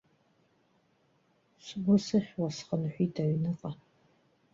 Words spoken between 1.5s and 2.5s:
Сгәы сыхьуа